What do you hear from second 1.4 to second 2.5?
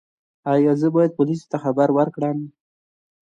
ته خبر ورکړم؟